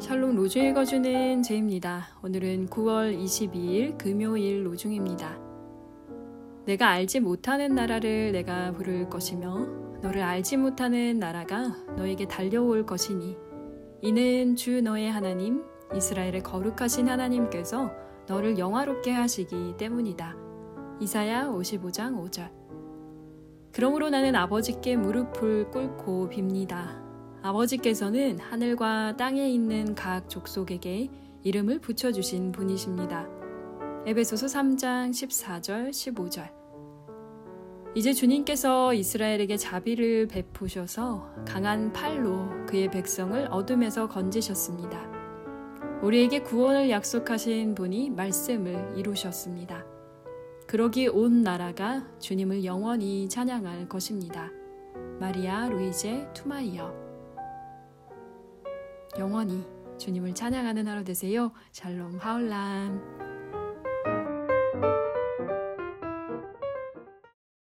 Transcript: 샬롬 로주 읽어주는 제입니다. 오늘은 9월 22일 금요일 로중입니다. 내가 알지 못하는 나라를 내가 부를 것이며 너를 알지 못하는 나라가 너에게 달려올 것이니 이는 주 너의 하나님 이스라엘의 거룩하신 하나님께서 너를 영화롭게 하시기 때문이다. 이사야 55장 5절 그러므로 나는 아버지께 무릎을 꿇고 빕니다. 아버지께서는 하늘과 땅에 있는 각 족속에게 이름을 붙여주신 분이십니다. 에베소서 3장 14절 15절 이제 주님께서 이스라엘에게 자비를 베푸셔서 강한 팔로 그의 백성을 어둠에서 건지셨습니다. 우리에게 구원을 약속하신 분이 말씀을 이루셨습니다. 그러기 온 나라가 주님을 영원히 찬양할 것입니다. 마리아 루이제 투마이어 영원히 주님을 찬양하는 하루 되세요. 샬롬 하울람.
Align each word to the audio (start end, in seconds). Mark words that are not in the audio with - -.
샬롬 0.00 0.34
로주 0.34 0.58
읽어주는 0.60 1.42
제입니다. 1.42 2.08
오늘은 2.22 2.70
9월 2.70 3.14
22일 3.22 3.98
금요일 3.98 4.64
로중입니다. 4.64 5.38
내가 6.64 6.88
알지 6.88 7.20
못하는 7.20 7.74
나라를 7.74 8.32
내가 8.32 8.72
부를 8.72 9.10
것이며 9.10 9.66
너를 10.00 10.22
알지 10.22 10.56
못하는 10.56 11.18
나라가 11.18 11.76
너에게 11.98 12.26
달려올 12.26 12.86
것이니 12.86 13.36
이는 14.00 14.56
주 14.56 14.80
너의 14.80 15.10
하나님 15.10 15.64
이스라엘의 15.94 16.44
거룩하신 16.44 17.06
하나님께서 17.06 17.92
너를 18.26 18.56
영화롭게 18.56 19.12
하시기 19.12 19.74
때문이다. 19.76 20.34
이사야 21.00 21.48
55장 21.48 22.16
5절 22.26 22.50
그러므로 23.70 24.08
나는 24.08 24.34
아버지께 24.34 24.96
무릎을 24.96 25.70
꿇고 25.70 26.30
빕니다. 26.30 27.09
아버지께서는 27.42 28.38
하늘과 28.38 29.16
땅에 29.16 29.48
있는 29.48 29.94
각 29.94 30.28
족속에게 30.28 31.10
이름을 31.42 31.78
붙여주신 31.80 32.52
분이십니다. 32.52 33.28
에베소서 34.06 34.46
3장 34.46 35.10
14절 35.10 35.90
15절 35.90 36.50
이제 37.94 38.12
주님께서 38.12 38.94
이스라엘에게 38.94 39.56
자비를 39.56 40.28
베푸셔서 40.28 41.28
강한 41.46 41.92
팔로 41.92 42.48
그의 42.66 42.90
백성을 42.90 43.48
어둠에서 43.50 44.08
건지셨습니다. 44.08 45.10
우리에게 46.02 46.40
구원을 46.42 46.88
약속하신 46.88 47.74
분이 47.74 48.10
말씀을 48.10 48.94
이루셨습니다. 48.96 49.84
그러기 50.66 51.08
온 51.08 51.42
나라가 51.42 52.06
주님을 52.20 52.64
영원히 52.64 53.28
찬양할 53.28 53.88
것입니다. 53.88 54.50
마리아 55.18 55.68
루이제 55.68 56.28
투마이어 56.32 57.09
영원히 59.18 59.64
주님을 59.98 60.34
찬양하는 60.34 60.86
하루 60.88 61.04
되세요. 61.04 61.52
샬롬 61.72 62.18
하울람. 62.18 63.39